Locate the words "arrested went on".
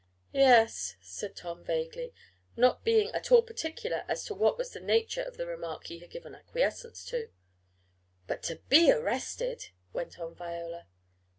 8.91-10.33